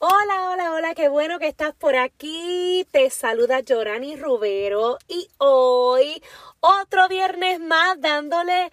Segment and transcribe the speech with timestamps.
[0.00, 2.86] Hola, hola, hola, qué bueno que estás por aquí.
[2.92, 6.22] Te saluda Yorani Rubero y hoy
[6.60, 8.70] otro viernes más dándole,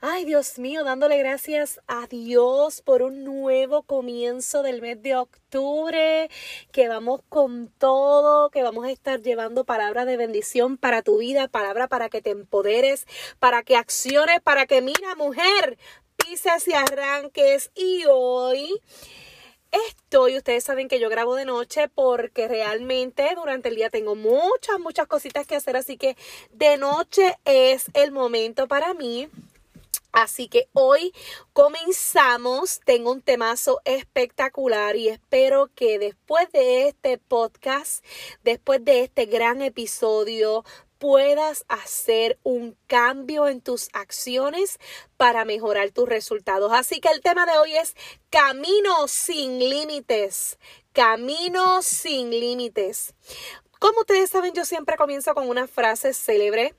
[0.00, 6.28] ay Dios mío, dándole gracias a Dios por un nuevo comienzo del mes de octubre,
[6.72, 11.46] que vamos con todo, que vamos a estar llevando palabras de bendición para tu vida,
[11.46, 13.06] palabra para que te empoderes,
[13.38, 15.78] para que acciones, para que mira mujer,
[16.16, 18.82] pises y arranques y hoy
[19.88, 24.78] estoy, ustedes saben que yo grabo de noche porque realmente durante el día tengo muchas,
[24.78, 26.16] muchas cositas que hacer, así que
[26.52, 29.28] de noche es el momento para mí.
[30.14, 31.12] Así que hoy
[31.52, 38.04] comenzamos, tengo un temazo espectacular y espero que después de este podcast,
[38.44, 40.64] después de este gran episodio,
[40.98, 44.78] puedas hacer un cambio en tus acciones
[45.16, 46.72] para mejorar tus resultados.
[46.72, 47.94] Así que el tema de hoy es
[48.30, 50.58] camino sin límites.
[50.92, 53.14] Camino sin límites.
[53.78, 56.74] Como ustedes saben, yo siempre comienzo con una frase célebre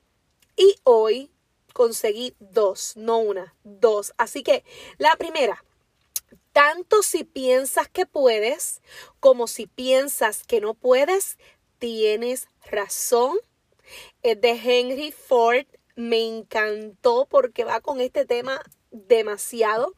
[0.55, 1.31] y hoy
[1.73, 4.13] conseguí dos, no una, dos.
[4.17, 4.63] Así que
[4.97, 5.63] la primera,
[6.53, 8.81] tanto si piensas que puedes
[9.19, 11.37] como si piensas que no puedes,
[11.79, 13.37] tienes razón
[14.21, 15.65] es de Henry Ford.
[15.95, 19.93] Me encantó porque va con este tema demasiado.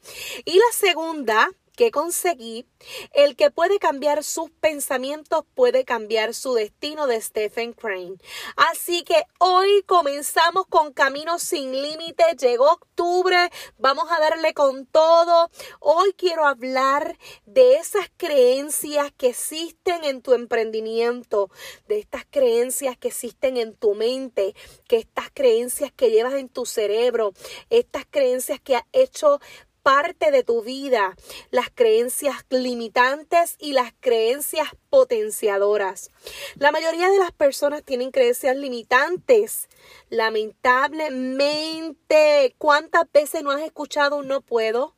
[0.45, 2.65] Y la segunda que conseguí,
[3.13, 8.17] el que puede cambiar sus pensamientos puede cambiar su destino de Stephen Crane.
[8.55, 12.23] Así que hoy comenzamos con Caminos sin Límite.
[12.39, 15.51] Llegó octubre, vamos a darle con todo.
[15.79, 17.15] Hoy quiero hablar
[17.45, 21.51] de esas creencias que existen en tu emprendimiento,
[21.87, 24.55] de estas creencias que existen en tu mente,
[24.87, 27.33] que estas creencias que llevas en tu cerebro,
[27.69, 29.39] estas creencias que ha hecho
[29.87, 31.15] parte de tu vida,
[31.49, 36.11] las creencias limitantes y las creencias potenciadoras.
[36.55, 39.69] La mayoría de las personas tienen creencias limitantes.
[40.09, 44.93] Lamentablemente, ¿cuántas veces no has escuchado un no puedo?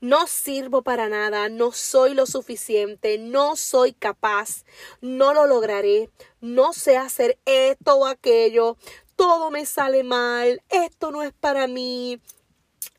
[0.00, 4.64] No sirvo para nada, no soy lo suficiente, no soy capaz,
[5.00, 8.76] no lo lograré, no sé hacer esto o aquello,
[9.14, 12.20] todo me sale mal, esto no es para mí,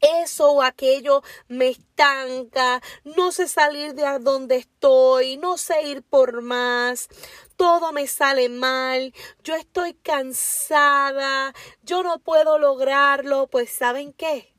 [0.02, 6.42] eso o aquello me estanca, no sé salir de donde estoy, no sé ir por
[6.42, 7.10] más,
[7.58, 9.14] todo me sale mal,
[9.44, 11.54] yo estoy cansada,
[11.84, 14.55] yo no puedo lograrlo, pues ¿saben qué?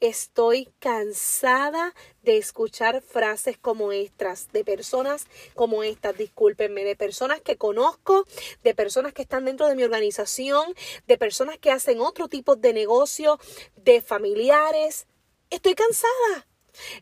[0.00, 1.92] Estoy cansada
[2.22, 8.24] de escuchar frases como estas, de personas como estas, discúlpenme, de personas que conozco,
[8.62, 10.72] de personas que están dentro de mi organización,
[11.08, 13.40] de personas que hacen otro tipo de negocio,
[13.74, 15.08] de familiares.
[15.50, 16.46] Estoy cansada.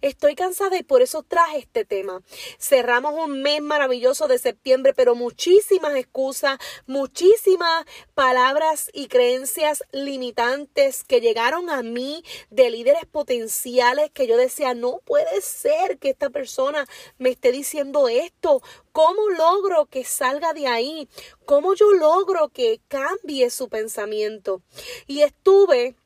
[0.00, 2.22] Estoy cansada y por eso traje este tema.
[2.58, 11.20] Cerramos un mes maravilloso de septiembre, pero muchísimas excusas, muchísimas palabras y creencias limitantes que
[11.20, 16.86] llegaron a mí de líderes potenciales que yo decía, no puede ser que esta persona
[17.18, 18.62] me esté diciendo esto.
[18.92, 21.08] ¿Cómo logro que salga de ahí?
[21.44, 24.62] ¿Cómo yo logro que cambie su pensamiento?
[25.06, 25.96] Y estuve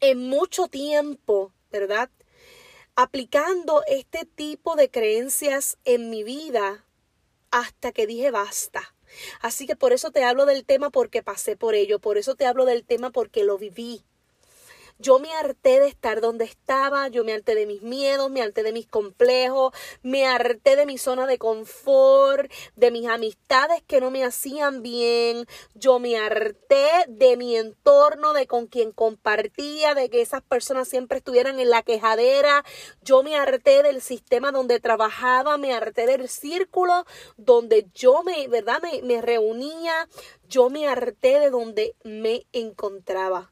[0.00, 2.10] en mucho tiempo, ¿verdad?
[2.94, 6.84] Aplicando este tipo de creencias en mi vida
[7.50, 8.94] hasta que dije basta.
[9.40, 12.46] Así que por eso te hablo del tema porque pasé por ello, por eso te
[12.46, 14.04] hablo del tema porque lo viví.
[15.02, 18.62] Yo me harté de estar donde estaba, yo me harté de mis miedos, me harté
[18.62, 24.12] de mis complejos, me harté de mi zona de confort, de mis amistades que no
[24.12, 30.20] me hacían bien, yo me harté de mi entorno, de con quien compartía, de que
[30.20, 32.64] esas personas siempre estuvieran en la quejadera,
[33.02, 37.06] yo me harté del sistema donde trabajaba, me harté del círculo
[37.36, 38.80] donde yo me, ¿verdad?
[38.80, 40.08] Me, me reunía,
[40.48, 43.51] yo me harté de donde me encontraba.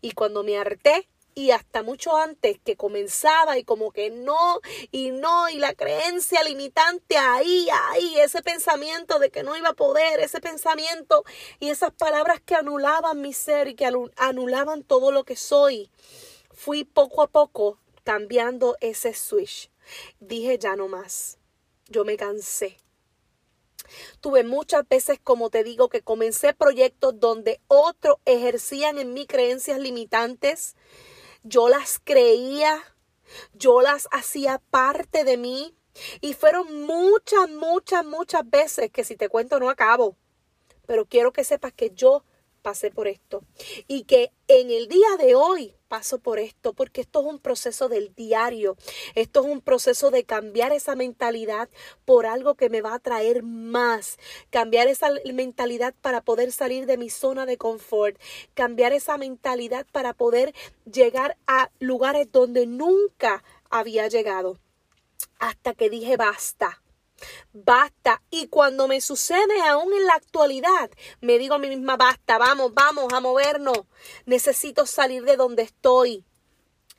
[0.00, 5.10] Y cuando me harté, y hasta mucho antes que comenzaba y como que no y
[5.10, 10.20] no y la creencia limitante ahí, ahí, ese pensamiento de que no iba a poder,
[10.20, 11.24] ese pensamiento
[11.58, 15.90] y esas palabras que anulaban mi ser y que anulaban todo lo que soy.
[16.52, 19.70] Fui poco a poco cambiando ese switch.
[20.18, 21.38] Dije ya no más.
[21.88, 22.76] Yo me cansé.
[24.20, 29.78] Tuve muchas veces, como te digo, que comencé proyectos donde otros ejercían en mí creencias
[29.78, 30.76] limitantes.
[31.42, 32.78] Yo las creía,
[33.52, 35.74] yo las hacía parte de mí.
[36.20, 40.16] Y fueron muchas, muchas, muchas veces que si te cuento no acabo.
[40.86, 42.24] Pero quiero que sepas que yo
[42.62, 43.42] pasé por esto
[43.88, 47.88] y que en el día de hoy paso por esto porque esto es un proceso
[47.88, 48.76] del diario,
[49.16, 51.68] esto es un proceso de cambiar esa mentalidad
[52.04, 54.16] por algo que me va a traer más,
[54.50, 58.16] cambiar esa mentalidad para poder salir de mi zona de confort,
[58.54, 60.54] cambiar esa mentalidad para poder
[60.90, 64.58] llegar a lugares donde nunca había llegado
[65.40, 66.80] hasta que dije basta
[67.52, 68.22] Basta.
[68.30, 70.90] Y cuando me sucede aún en la actualidad,
[71.20, 73.78] me digo a mí misma, basta, vamos, vamos a movernos.
[74.26, 76.24] Necesito salir de donde estoy.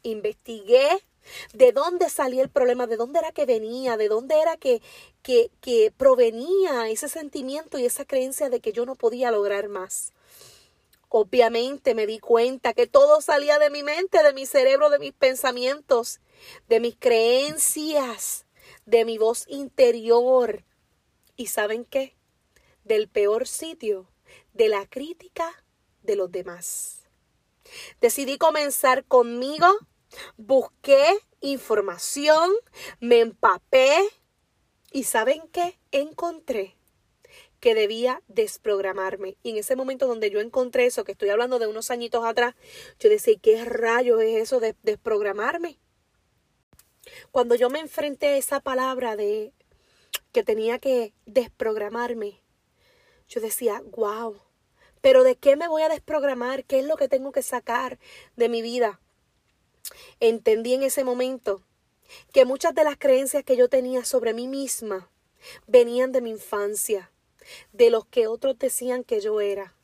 [0.03, 1.03] Investigué
[1.53, 4.81] de dónde salía el problema, de dónde era que venía, de dónde era que,
[5.21, 10.13] que, que provenía ese sentimiento y esa creencia de que yo no podía lograr más.
[11.09, 15.13] Obviamente me di cuenta que todo salía de mi mente, de mi cerebro, de mis
[15.13, 16.21] pensamientos,
[16.69, 18.45] de mis creencias
[18.85, 20.63] de mi voz interior.
[21.35, 22.15] ¿Y saben qué?
[22.83, 24.09] Del peor sitio,
[24.53, 25.63] de la crítica
[26.03, 27.09] de los demás.
[27.99, 29.67] Decidí comenzar conmigo,
[30.37, 31.05] busqué
[31.41, 32.51] información,
[32.99, 33.97] me empapé
[34.91, 35.79] y ¿saben qué?
[35.91, 36.75] Encontré
[37.61, 39.37] que debía desprogramarme.
[39.43, 42.55] Y en ese momento donde yo encontré eso, que estoy hablando de unos añitos atrás,
[42.99, 45.79] yo decía, ¿qué rayos es eso de desprogramarme?
[47.31, 49.53] Cuando yo me enfrenté a esa palabra de
[50.31, 52.41] que tenía que desprogramarme,
[53.27, 54.41] yo decía, wow,
[55.01, 56.63] pero ¿de qué me voy a desprogramar?
[56.65, 57.99] ¿Qué es lo que tengo que sacar
[58.35, 58.99] de mi vida?
[60.19, 61.63] Entendí en ese momento
[62.33, 65.09] que muchas de las creencias que yo tenía sobre mí misma
[65.67, 67.11] venían de mi infancia,
[67.71, 69.75] de los que otros decían que yo era,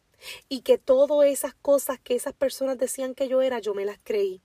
[0.50, 3.98] y que todas esas cosas que esas personas decían que yo era, yo me las
[4.04, 4.42] creí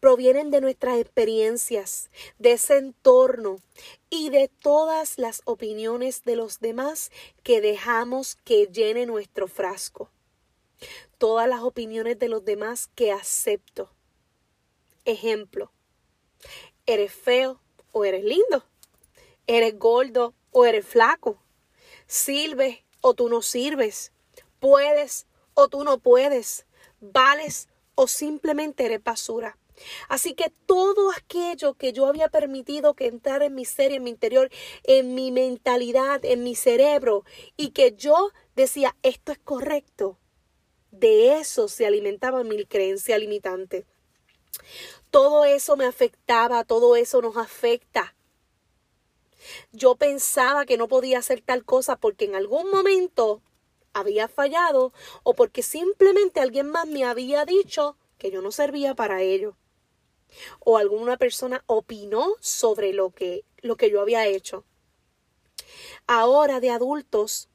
[0.00, 3.56] provienen de nuestras experiencias, de ese entorno
[4.10, 7.10] y de todas las opiniones de los demás
[7.42, 10.10] que dejamos que llene nuestro frasco.
[11.18, 13.90] Todas las opiniones de los demás que acepto.
[15.04, 15.72] Ejemplo,
[16.86, 17.60] eres feo
[17.92, 18.64] o eres lindo,
[19.46, 21.38] eres gordo o eres flaco,
[22.06, 24.12] sirves o tú no sirves,
[24.60, 26.66] puedes o tú no puedes,
[27.00, 29.58] vales o simplemente eres basura.
[30.08, 34.10] Así que todo aquello que yo había permitido que entrara en mi ser, en mi
[34.10, 34.50] interior,
[34.84, 37.24] en mi mentalidad, en mi cerebro,
[37.56, 40.18] y que yo decía, esto es correcto,
[40.90, 43.86] de eso se alimentaba mi creencia limitante.
[45.10, 48.14] Todo eso me afectaba, todo eso nos afecta.
[49.72, 53.42] Yo pensaba que no podía hacer tal cosa porque en algún momento
[53.92, 59.22] había fallado o porque simplemente alguien más me había dicho que yo no servía para
[59.22, 59.56] ello.
[60.60, 64.64] O alguna persona opinó sobre lo que, lo que yo había hecho.
[66.06, 67.48] Ahora de adultos,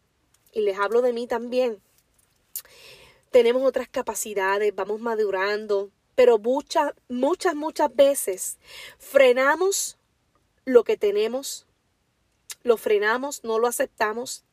[0.51, 1.81] y les hablo de mí también,
[3.31, 8.57] tenemos otras capacidades, vamos madurando, pero muchas, muchas, muchas veces
[8.97, 9.97] frenamos
[10.65, 11.67] lo que tenemos,
[12.63, 14.43] lo frenamos, no lo aceptamos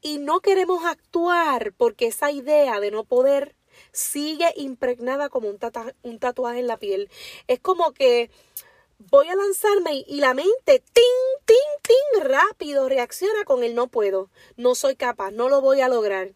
[0.00, 3.56] y no queremos actuar porque esa idea de no poder
[3.92, 5.58] sigue impregnada como un,
[6.02, 7.10] un tatuaje en la piel.
[7.46, 8.30] Es como que
[8.98, 14.30] voy a lanzarme y la mente, ting, ting, ting, rápido reacciona con el no puedo,
[14.56, 16.32] no soy capaz, no lo voy a lograr.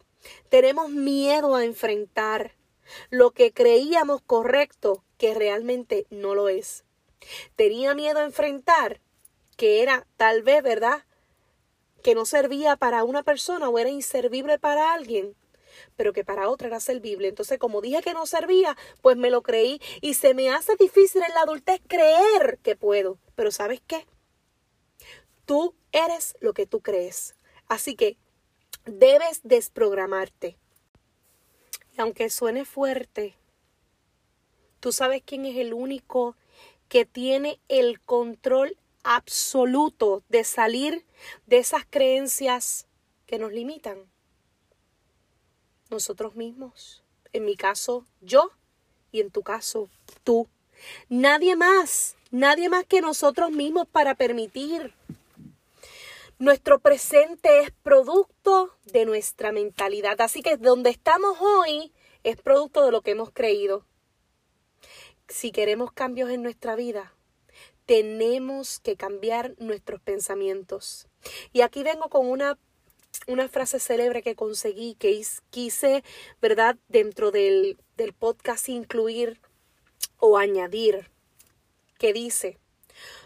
[0.49, 2.55] Tenemos miedo a enfrentar
[3.11, 6.85] lo que creíamos correcto que realmente no lo es.
[7.57, 9.01] Tenía miedo a enfrentar
[9.57, 11.05] que era tal vez, ¿verdad?
[12.05, 15.35] Que no servía para una persona o era inservible para alguien,
[15.97, 17.29] pero que para otra era servible.
[17.29, 21.23] Entonces, como dije que no servía, pues me lo creí y se me hace difícil
[21.23, 23.19] en la adultez creer que puedo.
[23.35, 24.07] Pero ¿sabes qué?
[25.47, 27.37] Tú eres lo que tú crees.
[27.69, 28.19] Así que
[28.85, 30.59] debes desprogramarte.
[31.97, 33.35] Y aunque suene fuerte,
[34.79, 36.37] tú sabes quién es el único
[36.91, 41.07] que tiene el control absoluto de salir
[41.47, 42.89] de esas creencias
[43.27, 44.11] que nos limitan.
[45.91, 47.05] Nosotros mismos.
[47.33, 48.51] En mi caso, yo.
[49.13, 49.89] Y en tu caso,
[50.25, 50.49] tú.
[51.09, 52.17] Nadie más.
[52.31, 54.93] Nadie más que nosotros mismos para permitir.
[56.39, 60.21] Nuestro presente es producto de nuestra mentalidad.
[60.21, 61.93] Así que donde estamos hoy
[62.25, 63.87] es producto de lo que hemos creído.
[65.29, 67.14] Si queremos cambios en nuestra vida,
[67.87, 71.07] tenemos que cambiar nuestros pensamientos.
[71.53, 72.59] Y aquí vengo con una,
[73.27, 76.03] una frase célebre que conseguí, que quise,
[76.41, 79.41] ¿verdad?, dentro del, del podcast incluir
[80.19, 81.11] o añadir,
[81.99, 82.59] que dice,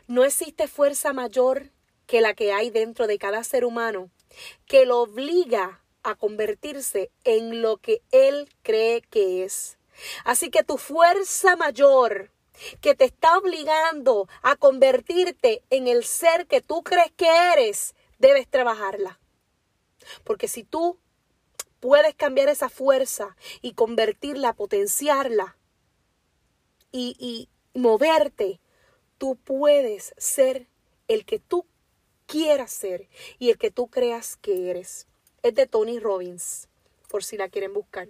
[0.07, 1.71] no existe fuerza mayor
[2.07, 4.11] que la que hay dentro de cada ser humano,
[4.67, 9.79] que lo obliga a convertirse en lo que él cree que es.
[10.25, 12.31] Así que tu fuerza mayor
[12.81, 18.49] que te está obligando a convertirte en el ser que tú crees que eres, debes
[18.49, 19.19] trabajarla.
[20.25, 20.99] Porque si tú
[21.81, 25.57] puedes cambiar esa fuerza y convertirla, potenciarla
[26.91, 27.49] y, y
[27.79, 28.61] moverte,
[29.19, 30.67] tú puedes ser
[31.09, 31.67] el que tú
[32.27, 35.07] quieras ser y el que tú creas que eres.
[35.43, 36.69] Es de Tony Robbins,
[37.09, 38.09] por si la quieren buscar.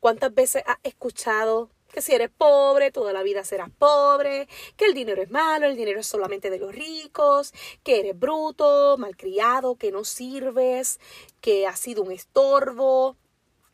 [0.00, 4.94] ¿Cuántas veces has escuchado que si eres pobre, toda la vida serás pobre, que el
[4.94, 7.52] dinero es malo, el dinero es solamente de los ricos,
[7.82, 11.00] que eres bruto, malcriado, que no sirves,
[11.40, 13.16] que has sido un estorbo,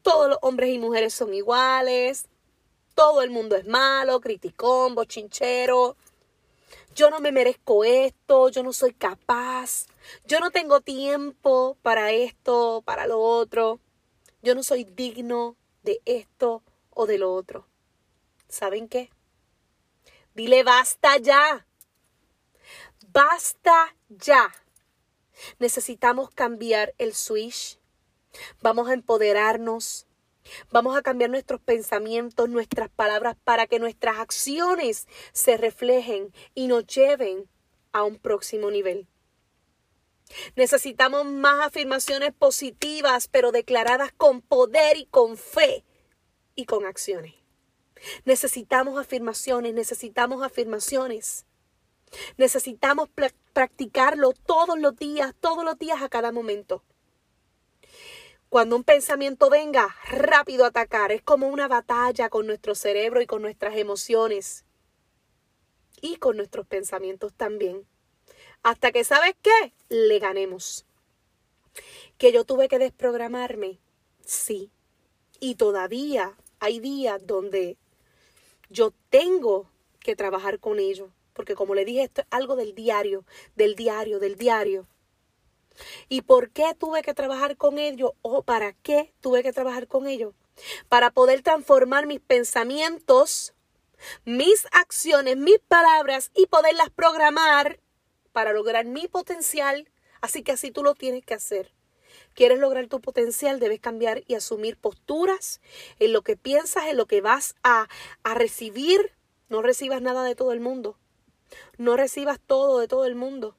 [0.00, 2.28] todos los hombres y mujeres son iguales,
[2.94, 5.94] todo el mundo es malo, criticón, bochinchero,
[6.94, 9.84] yo no me merezco esto, yo no soy capaz,
[10.24, 13.80] yo no tengo tiempo para esto, para lo otro,
[14.40, 17.66] yo no soy digno de esto o de lo otro.
[18.54, 19.10] ¿Saben qué?
[20.32, 21.66] Dile basta ya.
[23.08, 24.54] Basta ya.
[25.58, 27.80] Necesitamos cambiar el switch.
[28.62, 30.06] Vamos a empoderarnos.
[30.70, 36.86] Vamos a cambiar nuestros pensamientos, nuestras palabras, para que nuestras acciones se reflejen y nos
[36.86, 37.50] lleven
[37.90, 39.08] a un próximo nivel.
[40.54, 45.84] Necesitamos más afirmaciones positivas, pero declaradas con poder y con fe
[46.54, 47.43] y con acciones.
[48.24, 51.46] Necesitamos afirmaciones, necesitamos afirmaciones.
[52.36, 53.08] Necesitamos
[53.52, 56.82] practicarlo todos los días, todos los días a cada momento.
[58.48, 61.10] Cuando un pensamiento venga, rápido atacar.
[61.10, 64.64] Es como una batalla con nuestro cerebro y con nuestras emociones.
[66.00, 67.84] Y con nuestros pensamientos también.
[68.62, 69.74] Hasta que, ¿sabes qué?
[69.88, 70.86] Le ganemos.
[72.16, 73.80] Que yo tuve que desprogramarme.
[74.24, 74.70] Sí.
[75.40, 77.76] Y todavía hay días donde
[78.74, 81.10] yo tengo que trabajar con ello.
[81.32, 83.24] Porque como le dije, esto es algo del diario,
[83.56, 84.86] del diario, del diario.
[86.08, 88.14] ¿Y por qué tuve que trabajar con ello?
[88.22, 90.34] ¿O para qué tuve que trabajar con ello?
[90.88, 93.54] Para poder transformar mis pensamientos,
[94.24, 97.80] mis acciones, mis palabras y poderlas programar
[98.32, 99.88] para lograr mi potencial.
[100.20, 101.72] Así que así tú lo tienes que hacer.
[102.34, 103.60] ¿Quieres lograr tu potencial?
[103.60, 105.60] Debes cambiar y asumir posturas
[105.98, 107.88] en lo que piensas, en lo que vas a,
[108.22, 109.12] a recibir.
[109.48, 110.98] No recibas nada de todo el mundo.
[111.78, 113.56] No recibas todo de todo el mundo.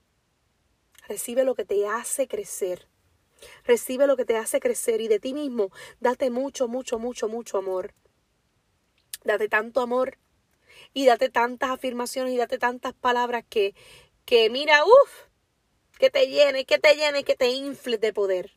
[1.08, 2.88] Recibe lo que te hace crecer.
[3.64, 7.58] Recibe lo que te hace crecer y de ti mismo date mucho, mucho, mucho, mucho
[7.58, 7.94] amor.
[9.24, 10.18] Date tanto amor
[10.94, 13.74] y date tantas afirmaciones y date tantas palabras que,
[14.26, 15.28] que mira, uff,
[15.98, 18.52] que te llene, que te llene, que te infle de poder.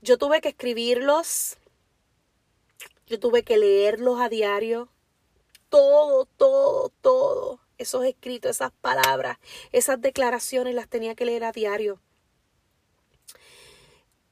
[0.00, 1.58] Yo tuve que escribirlos,
[3.06, 4.88] yo tuve que leerlos a diario,
[5.70, 9.38] todo, todo, todo, esos escritos, esas palabras,
[9.72, 12.00] esas declaraciones las tenía que leer a diario.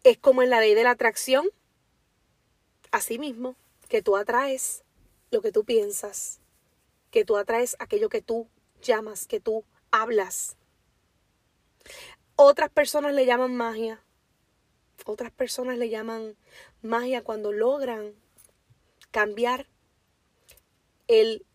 [0.04, 1.48] Es como en la ley de la atracción,
[2.92, 3.56] así mismo,
[3.88, 4.84] que tú atraes
[5.32, 6.38] lo que tú piensas,
[7.10, 8.48] que tú atraes aquello que tú
[8.82, 10.56] llamas, que tú hablas.
[12.36, 14.05] Otras personas le llaman magia.
[15.04, 16.36] Otras personas le llaman
[16.82, 18.14] magia cuando logran
[19.10, 19.68] cambiar
[21.06, 21.46] el,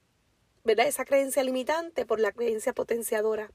[0.63, 0.88] ¿verdad?
[0.88, 3.51] esa creencia limitante por la creencia potenciadora.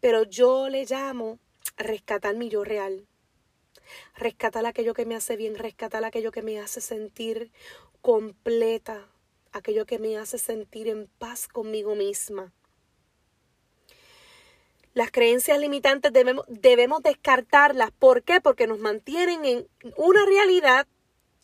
[0.00, 1.38] Pero yo le llamo
[1.76, 3.06] rescatar mi yo real.
[4.14, 7.52] rescatar aquello que me hace bien, rescatar aquello que me hace sentir
[8.00, 9.08] completa,
[9.52, 12.52] aquello que me hace sentir en paz conmigo misma.
[14.96, 17.90] Las creencias limitantes debemos, debemos descartarlas.
[17.90, 18.40] ¿Por qué?
[18.40, 20.86] Porque nos mantienen en una realidad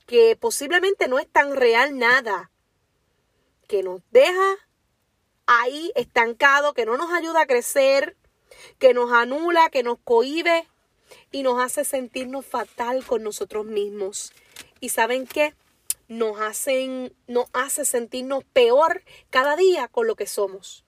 [0.06, 2.50] que posiblemente no es tan real nada,
[3.68, 4.56] que nos deja
[5.44, 8.16] ahí estancado, que no nos ayuda a crecer,
[8.78, 10.66] que nos anula, que nos cohibe
[11.30, 14.32] y nos hace sentirnos fatal con nosotros mismos.
[14.80, 15.54] ¿Y saben qué?
[16.08, 20.86] Nos hacen nos hace sentirnos peor cada día con lo que somos.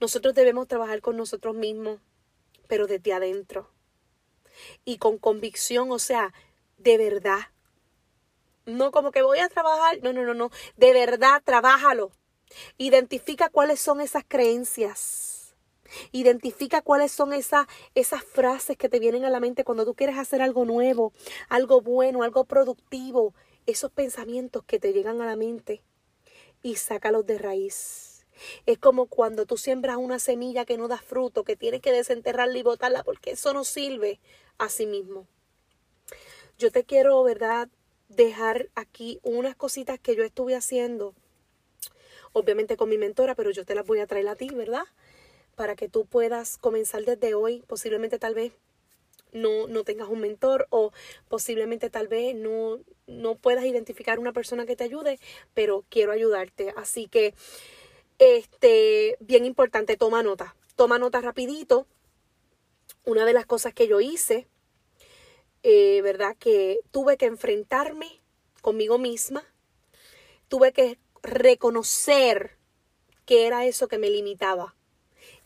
[0.00, 2.00] Nosotros debemos trabajar con nosotros mismos,
[2.68, 3.70] pero desde adentro.
[4.84, 6.32] Y con convicción, o sea,
[6.78, 7.50] de verdad.
[8.66, 12.12] No como que voy a trabajar, no, no, no, no, de verdad, trabájalo.
[12.78, 15.54] Identifica cuáles son esas creencias.
[16.12, 20.18] Identifica cuáles son esas, esas frases que te vienen a la mente cuando tú quieres
[20.18, 21.12] hacer algo nuevo,
[21.48, 23.34] algo bueno, algo productivo.
[23.66, 25.82] Esos pensamientos que te llegan a la mente
[26.62, 28.13] y sácalos de raíz.
[28.66, 32.58] Es como cuando tú siembras una semilla que no da fruto, que tienes que desenterrarla
[32.58, 34.20] y botarla porque eso no sirve
[34.58, 35.26] a sí mismo.
[36.58, 37.68] Yo te quiero, ¿verdad?
[38.08, 41.14] Dejar aquí unas cositas que yo estuve haciendo
[42.34, 44.84] obviamente con mi mentora, pero yo te las voy a traer a ti, ¿verdad?
[45.54, 48.52] Para que tú puedas comenzar desde hoy, posiblemente tal vez
[49.32, 50.92] no, no tengas un mentor o
[51.28, 55.18] posiblemente tal vez no, no puedas identificar una persona que te ayude,
[55.54, 56.74] pero quiero ayudarte.
[56.76, 57.34] Así que,
[58.18, 60.56] este, bien importante, toma nota.
[60.76, 61.86] Toma nota rapidito.
[63.04, 64.48] Una de las cosas que yo hice,
[65.62, 66.36] eh, ¿verdad?
[66.38, 68.20] Que tuve que enfrentarme
[68.60, 69.44] conmigo misma.
[70.48, 72.56] Tuve que reconocer
[73.24, 74.74] que era eso que me limitaba.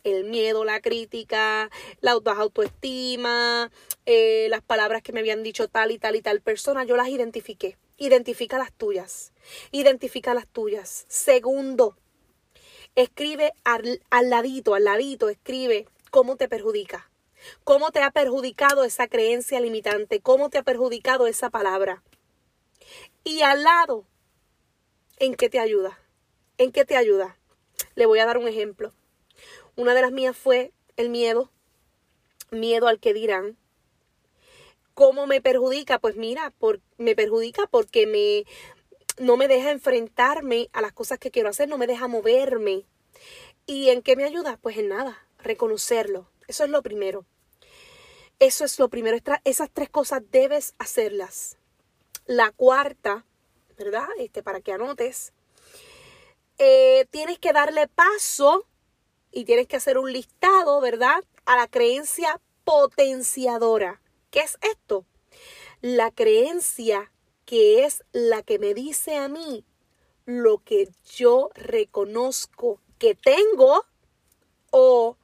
[0.05, 1.71] El miedo, la crítica,
[2.01, 3.71] la autoestima,
[4.07, 7.09] eh, las palabras que me habían dicho tal y tal y tal persona, yo las
[7.09, 7.77] identifiqué.
[7.97, 9.33] Identifica las tuyas.
[9.73, 11.05] Identifica las tuyas.
[11.09, 11.97] Segundo,
[12.95, 17.11] escribe al, ladito, al ladito, escribe cómo te perjudica.
[17.65, 20.21] ¿Cómo te ha perjudicado esa creencia limitante?
[20.21, 22.03] ¿Cómo te ha perjudicado esa palabra?
[23.23, 24.07] Y al lado,
[25.21, 25.99] ¿En qué te ayuda?
[26.59, 27.37] ¿En qué te ayuda?
[27.97, 28.93] Le voy a dar un ejemplo.
[29.75, 31.51] Una de las mías fue el miedo,
[32.53, 33.57] miedo al que dirán.
[34.95, 35.99] ¿Cómo me perjudica?
[35.99, 38.45] Pues mira, por, me perjudica porque me,
[39.19, 42.87] no me deja enfrentarme a las cosas que quiero hacer, no me deja moverme.
[43.67, 44.59] ¿Y en qué me ayuda?
[44.61, 46.31] Pues en nada, reconocerlo.
[46.47, 47.27] Eso es lo primero.
[48.39, 49.19] Eso es lo primero.
[49.45, 51.59] Esas tres cosas debes hacerlas.
[52.27, 53.25] La cuarta
[53.79, 54.09] ¿verdad?
[54.19, 55.33] Este, para que anotes.
[56.59, 58.67] Eh, tienes que darle paso
[59.31, 61.25] y tienes que hacer un listado, ¿verdad?
[61.47, 64.03] A la creencia potenciadora.
[64.31, 65.07] ¿Qué es esto?
[65.81, 67.13] La creencia
[67.49, 69.65] que es la que me dice a mí
[70.27, 73.87] lo que yo reconozco que tengo
[74.71, 75.17] o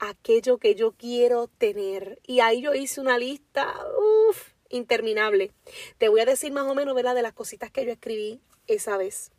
[0.00, 2.18] aquello que yo quiero tener.
[2.26, 3.72] Y ahí yo hice una lista,
[4.28, 5.52] uff, interminable.
[5.98, 7.14] Te voy a decir más o menos, ¿verdad?
[7.14, 9.30] De las cositas que yo escribí esa vez.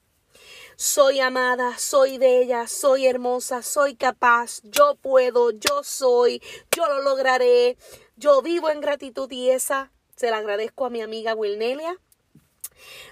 [0.77, 7.75] Soy amada, soy bella, soy hermosa, soy capaz, yo puedo, yo soy, yo lo lograré,
[8.15, 11.99] yo vivo en gratitud y esa se la agradezco a mi amiga Wilnelia.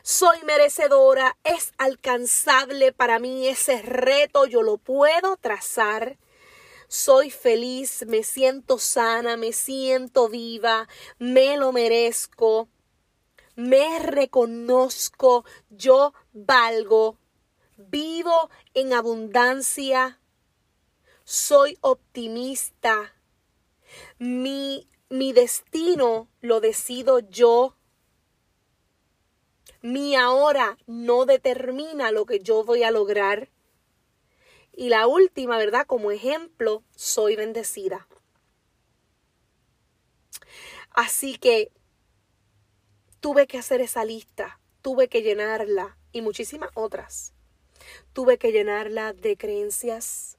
[0.03, 6.17] Soy merecedora, es alcanzable para mí ese reto, yo lo puedo trazar
[6.87, 10.87] soy feliz, me siento sana, me siento viva,
[11.19, 12.69] me lo merezco,
[13.55, 17.17] me reconozco, yo valgo,
[17.75, 20.19] vivo en abundancia,
[21.23, 23.15] soy optimista,
[24.17, 27.76] mi, mi destino lo decido yo.
[29.81, 33.49] Mi ahora no determina lo que yo voy a lograr.
[34.73, 35.85] Y la última, ¿verdad?
[35.85, 38.07] Como ejemplo, soy bendecida.
[40.91, 41.71] Así que
[43.19, 47.33] tuve que hacer esa lista, tuve que llenarla y muchísimas otras.
[48.13, 50.37] Tuve que llenarla de creencias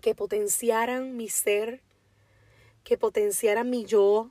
[0.00, 1.82] que potenciaran mi ser,
[2.82, 4.30] que potenciaran mi yo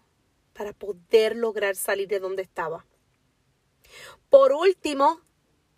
[0.53, 2.87] para poder lograr salir de donde estaba.
[4.29, 5.21] Por último,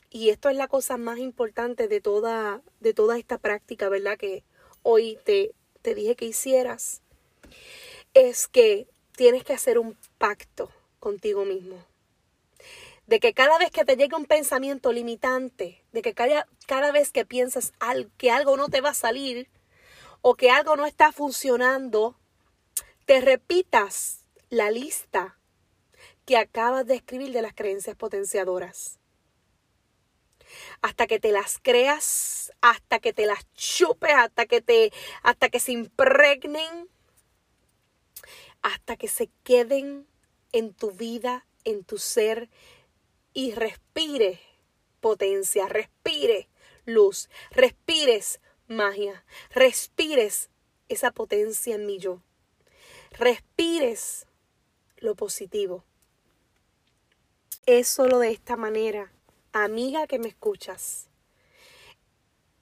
[0.10, 4.18] y esto es la cosa más importante de toda, de toda esta práctica, ¿verdad?
[4.18, 4.44] Que
[4.82, 7.02] hoy te, te dije que hicieras.
[8.14, 11.84] Es que tienes que hacer un pacto contigo mismo.
[13.06, 17.12] De que cada vez que te llegue un pensamiento limitante, de que cada, cada vez
[17.12, 17.74] que piensas
[18.18, 19.50] que algo no te va a salir
[20.22, 22.20] o que algo no está funcionando,
[23.06, 25.39] te repitas la lista
[26.30, 29.00] que acabas de escribir de las creencias potenciadoras.
[30.80, 35.60] Hasta que te las creas, hasta que te las chupes, hasta que te hasta que
[35.60, 36.88] se impregnen,
[38.62, 40.06] hasta que se queden
[40.52, 42.52] en tu vida, en tu ser
[43.34, 44.40] y respire
[45.00, 46.48] potencia, respire
[46.86, 50.52] luz, respires magia, respires
[50.90, 52.22] esa potencia en mi yo,
[53.18, 54.28] respires
[54.98, 55.89] lo positivo.
[57.72, 59.12] Es solo de esta manera,
[59.54, 61.08] amiga que me escuchas,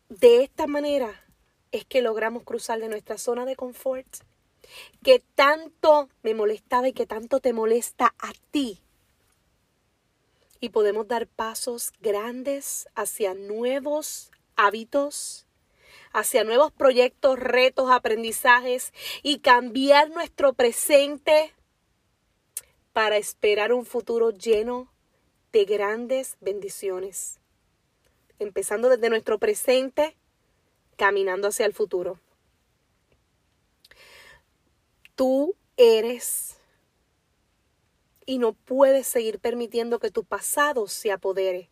[0.09, 1.23] de esta manera
[1.71, 4.05] es que logramos cruzar de nuestra zona de confort,
[5.03, 8.81] que tanto me molestaba y que tanto te molesta a ti.
[10.59, 15.47] Y podemos dar pasos grandes hacia nuevos hábitos,
[16.11, 18.91] hacia nuevos proyectos, retos, aprendizajes
[19.23, 21.53] y cambiar nuestro presente
[22.91, 24.91] para esperar un futuro lleno
[25.57, 27.39] de grandes bendiciones.
[28.37, 30.15] Empezando desde nuestro presente,
[30.97, 32.19] caminando hacia el futuro.
[35.15, 36.57] Tú eres
[38.27, 41.71] y no puedes seguir permitiendo que tu pasado se apodere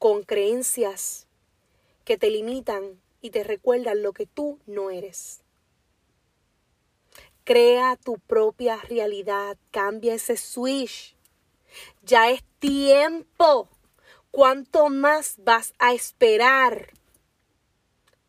[0.00, 1.28] con creencias
[2.04, 5.42] que te limitan y te recuerdan lo que tú no eres.
[7.44, 11.14] Crea tu propia realidad, cambia ese switch.
[12.02, 13.68] Ya es tiempo.
[14.30, 16.92] ¿Cuánto más vas a esperar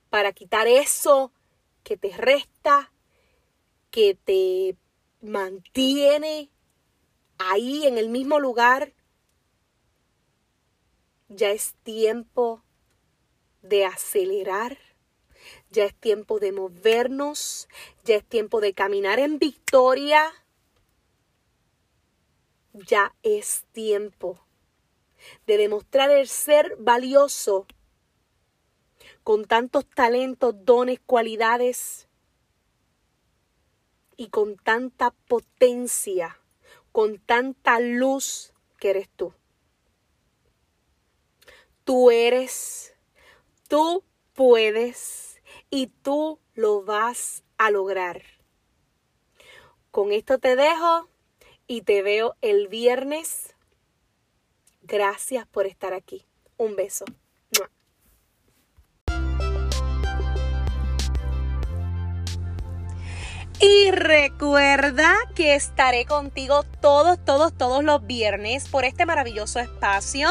[0.09, 1.31] para quitar eso
[1.83, 2.91] que te resta,
[3.91, 4.75] que te
[5.21, 6.49] mantiene
[7.37, 8.93] ahí en el mismo lugar,
[11.29, 12.63] ya es tiempo
[13.61, 14.77] de acelerar,
[15.69, 17.67] ya es tiempo de movernos,
[18.03, 20.31] ya es tiempo de caminar en victoria,
[22.73, 24.39] ya es tiempo
[25.45, 27.67] de demostrar el ser valioso
[29.23, 32.07] con tantos talentos, dones, cualidades
[34.17, 36.39] y con tanta potencia,
[36.91, 39.33] con tanta luz que eres tú.
[41.83, 42.95] Tú eres,
[43.67, 44.03] tú
[44.33, 48.23] puedes y tú lo vas a lograr.
[49.91, 51.10] Con esto te dejo
[51.71, 53.55] y te veo el viernes.
[54.81, 56.25] Gracias por estar aquí.
[56.57, 57.05] Un beso.
[63.61, 70.29] Y recuerda que estaré contigo todos, todos, todos los viernes por este maravilloso espacio.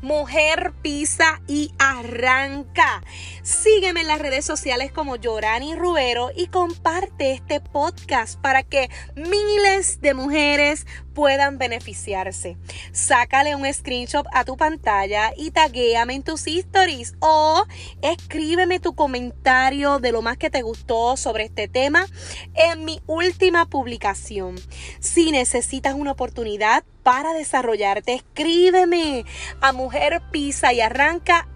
[0.00, 3.04] Mujer pisa y arranca.
[3.42, 10.00] Sígueme en las redes sociales como Yorani Rubero y comparte este podcast para que miles
[10.00, 12.56] de mujeres puedan beneficiarse.
[12.92, 17.64] Sácale un screenshot a tu pantalla y taguéame en tus stories o
[18.02, 22.06] escríbeme tu comentario de lo más que te gustó sobre este tema
[22.54, 24.56] en mi última publicación.
[25.00, 29.24] Si necesitas una oportunidad para desarrollarte, escríbeme
[29.60, 31.48] a mujer pisa y arranca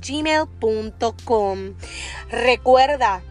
[0.00, 1.58] gmail.com.
[2.30, 3.22] Recuerda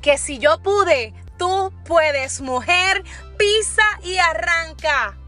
[0.00, 1.12] que si yo pude,
[1.44, 3.04] tú puedes, mujer,
[3.36, 5.23] pisa y arranca.